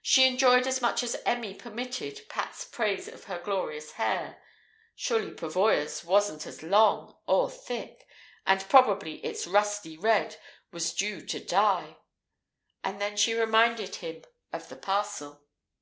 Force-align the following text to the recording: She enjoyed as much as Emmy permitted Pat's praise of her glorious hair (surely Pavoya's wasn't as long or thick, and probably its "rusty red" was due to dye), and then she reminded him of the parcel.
She 0.00 0.26
enjoyed 0.26 0.66
as 0.66 0.80
much 0.80 1.02
as 1.02 1.20
Emmy 1.26 1.52
permitted 1.52 2.26
Pat's 2.30 2.64
praise 2.64 3.08
of 3.08 3.24
her 3.24 3.38
glorious 3.38 3.92
hair 4.00 4.42
(surely 4.94 5.32
Pavoya's 5.32 6.02
wasn't 6.02 6.46
as 6.46 6.62
long 6.62 7.14
or 7.26 7.50
thick, 7.50 8.06
and 8.46 8.66
probably 8.70 9.16
its 9.16 9.46
"rusty 9.46 9.98
red" 9.98 10.40
was 10.72 10.94
due 10.94 11.20
to 11.26 11.40
dye), 11.44 11.98
and 12.82 13.02
then 13.02 13.18
she 13.18 13.34
reminded 13.34 13.96
him 13.96 14.24
of 14.50 14.70
the 14.70 14.76
parcel. 14.76 15.42